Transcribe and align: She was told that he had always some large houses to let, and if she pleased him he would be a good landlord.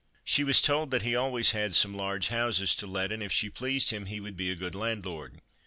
She 0.23 0.43
was 0.43 0.63
told 0.63 0.89
that 0.89 1.03
he 1.03 1.11
had 1.11 1.17
always 1.19 1.53
some 1.77 1.93
large 1.95 2.29
houses 2.29 2.73
to 2.77 2.87
let, 2.87 3.11
and 3.11 3.21
if 3.21 3.31
she 3.31 3.51
pleased 3.51 3.91
him 3.91 4.07
he 4.07 4.19
would 4.19 4.35
be 4.35 4.49
a 4.49 4.55
good 4.55 4.73
landlord. 4.73 5.41